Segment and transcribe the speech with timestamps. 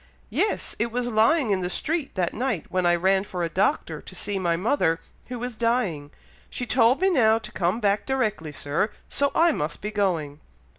[0.31, 0.75] "Yes!
[0.79, 4.15] it was lying in the street that night when I ran for a Doctor to
[4.15, 6.09] see my mother, who is dying.
[6.49, 10.39] She told me now to come back directly, Sir, so I must be going."